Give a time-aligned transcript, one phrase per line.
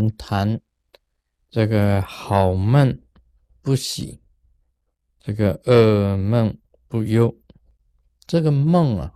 [0.00, 0.60] 们谈
[1.50, 3.02] 这个好梦
[3.60, 4.22] 不喜，
[5.18, 6.56] 这个噩梦
[6.88, 7.36] 不忧。
[8.26, 9.12] 这个梦啊，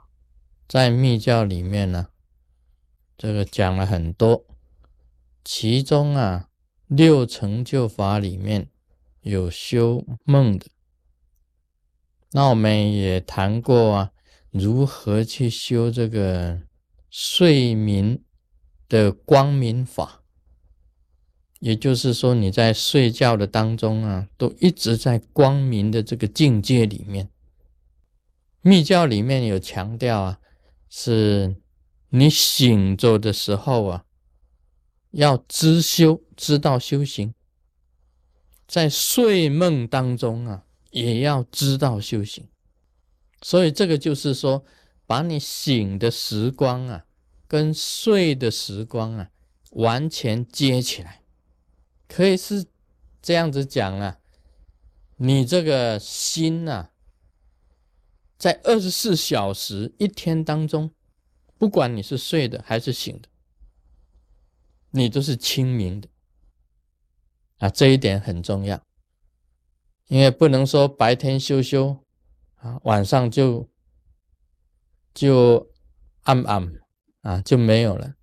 [0.68, 2.08] 在密教里面呢，
[3.16, 4.44] 这个讲了很多，
[5.42, 6.50] 其中啊，
[6.86, 8.68] 六成就法里面
[9.22, 10.66] 有修梦的。
[12.32, 14.12] 那我们也谈过啊，
[14.50, 16.60] 如何去修这个
[17.08, 18.20] 睡眠
[18.88, 20.23] 的光明法，
[21.64, 27.30] 也就是说，你在睡觉的当中啊，都一直在光明的这个境界里面。
[28.60, 30.40] 密教里面有强调啊，
[30.90, 31.56] 是
[32.10, 34.04] 你醒着的时候啊，
[35.12, 37.30] 要知修，知道修行；
[38.68, 40.64] 在睡梦当中啊。
[40.90, 42.46] 也要知道修行，
[43.42, 44.64] 所以这个就是说，
[45.08, 47.04] 把你醒的时光啊，
[47.48, 49.28] 跟睡的时光啊，
[49.72, 51.23] 完全接起来，
[52.08, 52.66] 可以是
[53.22, 54.18] 这样子讲啊，
[55.16, 56.90] 你这个心呐，
[58.36, 60.90] 在二十四小时一天当中，
[61.58, 63.28] 不管你是睡的还是醒的，
[64.90, 66.08] 你都是清明的
[67.58, 68.82] 啊，这一点很重要。
[70.08, 72.04] 因为不能说白天修修
[72.56, 73.70] 啊，晚上就
[75.14, 75.72] 就
[76.24, 76.70] 暗暗
[77.22, 78.14] 啊就没有了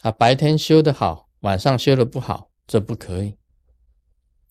[0.00, 0.10] 啊。
[0.10, 3.36] 白天修的好，晚上修的不好，这不可以。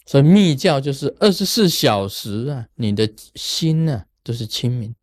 [0.05, 4.95] 所以密教就是二十四小时啊，你的心呢都是清明。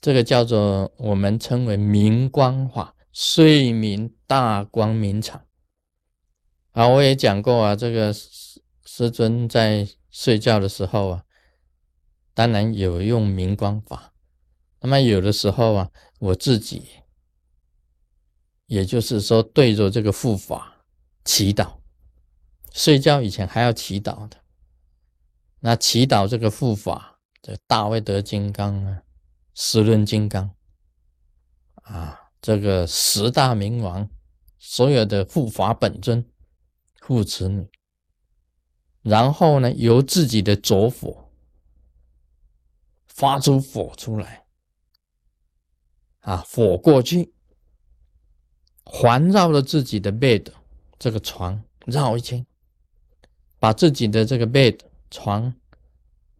[0.00, 5.44] 这个叫做我们称为明光法，睡眠大光明场。
[6.72, 8.14] 啊，我也讲过啊，这个。
[8.92, 11.24] 师尊在睡觉的时候啊，
[12.34, 14.12] 当然有用明光法。
[14.80, 16.88] 那么有的时候啊，我自己，
[18.66, 20.79] 也就是说对着这个护法
[21.30, 21.78] 祈祷。
[22.72, 24.38] 睡觉以前还要祈祷的。
[25.60, 29.02] 那祈祷这个护法，这大威德金刚啊，
[29.54, 30.56] 十轮金刚
[31.82, 34.10] 啊，这个十大明王，
[34.58, 36.28] 所有的护法本尊
[37.00, 37.68] 护持你。
[39.02, 41.30] 然后呢，由自己的左火
[43.06, 44.46] 发出火出来，
[46.22, 47.32] 啊，火过去，
[48.84, 50.52] 环绕了自己的 bed
[51.00, 52.46] 这个床绕一圈，
[53.58, 54.78] 把自己的这个 bed
[55.10, 55.54] 床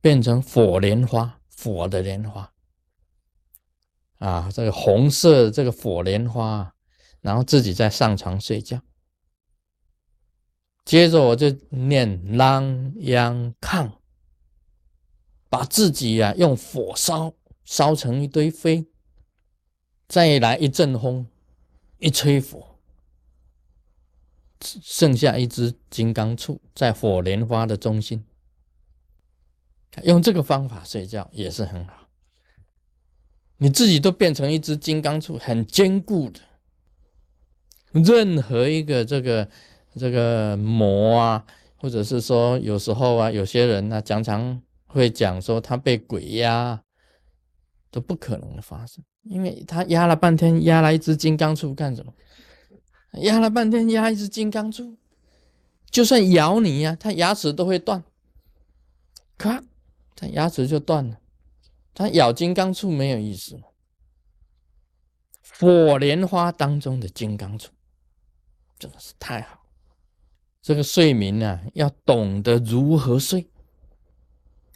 [0.02, 2.52] 变成火莲花，火的莲花，
[4.18, 6.74] 啊，这个红色这个火莲花，
[7.22, 8.82] 然后自己再上床睡觉。
[10.84, 14.02] 接着我就念啷央抗，
[15.48, 17.32] 把自己呀用火烧
[17.64, 18.86] 烧成一堆灰，
[20.06, 21.26] 再来一阵风，
[21.98, 22.69] 一吹火，
[24.62, 28.24] 剩下一只金刚杵在火莲花的中心。
[30.04, 32.08] 用这个方法睡觉也是很好，
[33.58, 36.40] 你自己都变成一只金刚杵，很坚固的，
[37.92, 39.48] 任何一个这个。
[39.96, 41.44] 这个魔啊，
[41.76, 46.80] 或者是说有时候啊，有些人呢，常常会讲说他被鬼压，
[47.90, 52.14] 都不可能的发生，因为他压了半天，压了一只金刚杵干什么？
[53.18, 54.96] 压了半天，压一只金刚杵，
[55.90, 58.04] 就算咬你呀，他牙齿都会断，
[59.36, 59.62] 咔，
[60.14, 61.18] 他牙齿就断了。
[61.92, 63.60] 他咬金刚杵没有意思，
[65.58, 67.66] 火莲花当中的金刚杵，
[68.78, 69.58] 真的是太好。
[70.62, 73.50] 这个睡眠呢，要懂得如何睡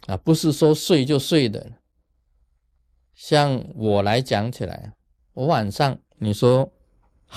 [0.07, 1.73] 啊，不是说睡就睡的。
[3.15, 4.93] 像我来讲起来，
[5.33, 6.71] 我晚上你说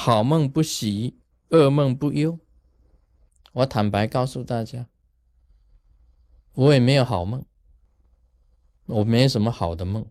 [0.01, 2.39] 好梦不喜，噩梦不忧，
[3.53, 4.87] 我坦白告诉大家，
[6.53, 7.45] 我也没有好梦，
[8.87, 10.07] 我没什么好的梦。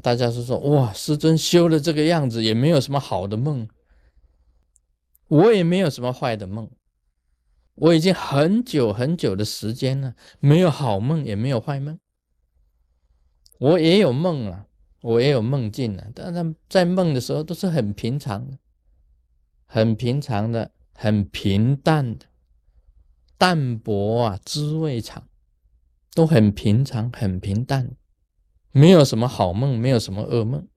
[0.00, 3.68] 大家是说哇，师尊修的这个样子，也没有什么好的梦。
[5.26, 6.70] 我也没有什么坏的梦，
[7.74, 11.98] 我已经很久很久的时间了，没有好梦，也没有坏梦。
[13.58, 14.68] 我也有梦啊，
[15.00, 18.58] 我也有梦境啊，但是在梦的时候都是很平常的，
[19.66, 22.26] 很平常的，很平淡的，
[23.38, 25.28] 淡泊啊，滋味长，
[26.14, 27.96] 都很平常，很平淡，
[28.72, 30.68] 没有什么好梦，没有什么噩梦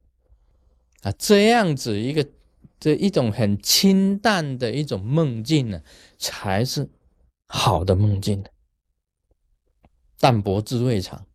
[1.02, 2.28] 啊，这样子一个。
[2.80, 5.82] 这一种很清淡的一种梦境呢，
[6.18, 6.90] 才是
[7.48, 8.52] 好的梦境的
[10.20, 11.26] 淡泊滋味长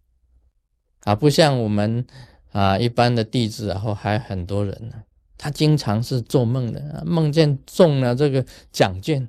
[1.05, 2.07] 啊，不像我们
[2.53, 5.03] 啊一般的弟子，然后还很多人呢
[5.37, 9.29] 他经常是做梦的，梦见中了这个奖券、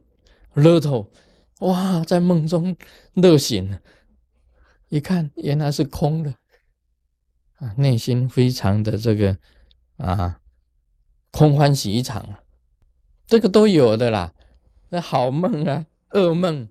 [0.53, 1.11] 乐透，
[1.59, 2.75] 哇，在梦中
[3.13, 3.79] 乐醒了，
[4.89, 6.33] 一看原来是空的，
[7.57, 9.37] 啊，内心非常的这个
[9.97, 10.39] 啊，
[11.31, 12.39] 空欢喜一场啊，
[13.27, 14.33] 这个都有的啦。
[14.89, 16.67] 那好梦啊，噩梦，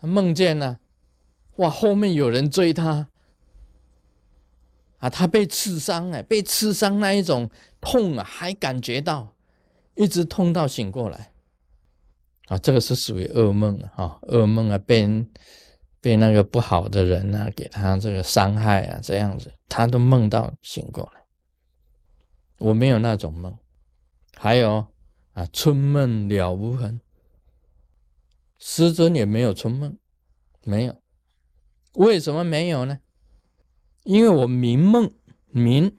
[0.00, 0.78] 梦见了，
[1.56, 3.08] 哇，后面有人追他。
[4.98, 7.50] 啊，他被刺伤哎，被刺伤那一种
[7.80, 9.36] 痛啊，还感觉到，
[9.94, 11.32] 一直痛到醒过来，
[12.46, 15.06] 啊，这个是属于噩梦啊，噩梦啊，被
[16.00, 21.22] 被那个不好的人啊，给他这个伤害啊，这样子，他都梦到醒过来。
[22.58, 23.58] 我没有那种梦，
[24.34, 24.86] 还有
[25.34, 27.00] 啊，春梦了无痕，
[28.58, 29.98] 师尊也没有春梦，
[30.64, 31.02] 没有，
[31.92, 32.98] 为什么没有呢？
[34.06, 35.10] 因为我明梦
[35.48, 35.92] 明，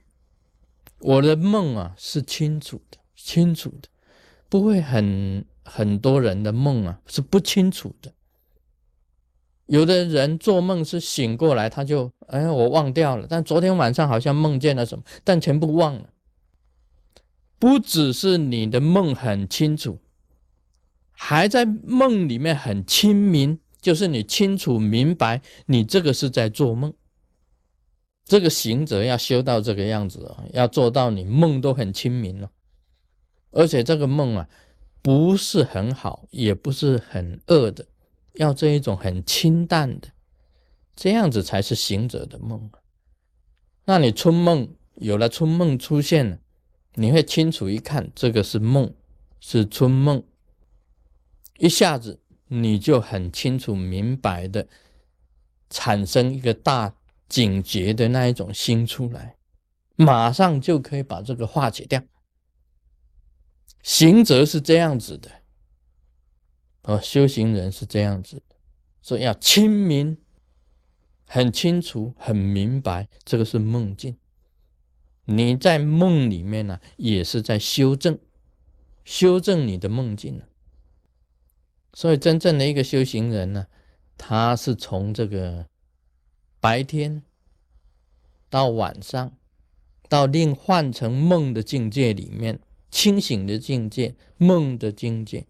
[0.99, 3.89] 我的梦啊是清楚的，清楚的，
[4.47, 8.13] 不会很很多人的梦啊是不清楚的。
[9.65, 16.09] 有的人做梦是醒过来，他就哎我忘掉了，但昨天晚上好像梦见了什么，但全部忘了。
[17.59, 19.99] 不只是你的梦很清楚，
[21.11, 26.93] 还在梦里面很清明，就是你清楚明白，你这个是在做梦。
[28.27, 32.51] 这个行者要修到这个样子啊，要做到你梦都很清明了，
[33.51, 34.49] 而且这个梦啊
[35.01, 37.85] 不是很好，也不是很恶的，
[38.33, 40.09] 要这一种很清淡的，
[40.93, 42.83] 这样子才是行者的梦啊。
[43.85, 46.37] 那你春梦有了春梦出现了，
[46.95, 48.93] 你会清楚一看，这个是梦，
[49.39, 50.21] 是春梦，
[51.59, 52.19] 一下子
[52.49, 54.67] 你就很清楚明白的
[55.69, 56.95] 产生一个大。
[57.27, 59.35] 警觉的那一种心出来，
[59.95, 62.01] 马上就可以把这个化解掉。
[63.83, 65.29] 行者是这样子的，
[66.83, 68.55] 哦，修行人是这样子的，
[69.01, 70.17] 所以要清明，
[71.25, 74.17] 很清楚、很明白，这个是梦境。
[75.25, 78.17] 你在梦里面呢，也是在修正、
[79.03, 80.41] 修正你的梦境
[81.93, 83.67] 所以，真正的一个修行人呢，
[84.17, 85.67] 他是从这个。
[86.59, 87.23] 白天
[88.49, 89.37] 到晚上，
[90.09, 92.59] 到另换成梦的境界里面，
[92.89, 95.45] 清醒的境界、梦的境界，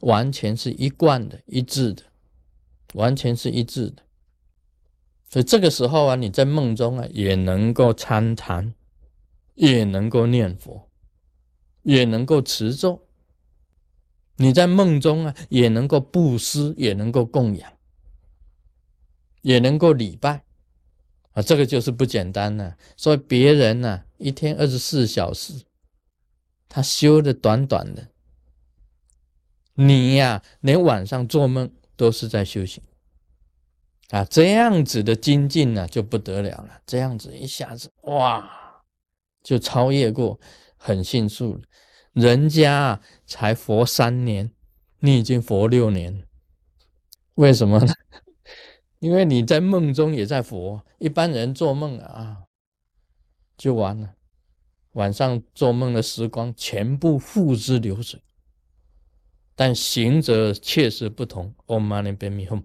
[0.00, 2.04] 完全是一贯的、一致的，
[2.94, 4.02] 完全是一致的。
[5.28, 8.74] 所以这个时候啊，你在梦中啊，也能够参禅，
[9.54, 10.88] 也能够念佛，
[11.82, 13.00] 也能够持咒；
[14.36, 17.72] 你在梦中啊，也能够布施，也能够供养，
[19.40, 20.44] 也能够礼拜。
[21.32, 22.76] 啊，这个就是不简单了。
[22.96, 25.64] 所以别人呢，一天二十四小时，
[26.68, 28.08] 他修的短短的，
[29.74, 32.82] 你呀，连晚上做梦都是在修行
[34.10, 34.24] 啊。
[34.24, 36.80] 这样子的精进呢，就不得了了。
[36.86, 38.82] 这样子一下子哇，
[39.42, 40.38] 就超越过，
[40.76, 41.60] 很迅速。
[42.12, 44.52] 人家才佛三年，
[44.98, 46.26] 你已经佛六年，
[47.36, 47.94] 为什么呢？
[49.02, 52.44] 因为你在梦中也在佛，一般人做梦啊，
[53.58, 54.14] 就完了。
[54.92, 58.22] 晚上做梦的时光全部付之流水，
[59.56, 61.52] 但行者确实不同。
[61.66, 62.62] Om Mani p a m e Hum。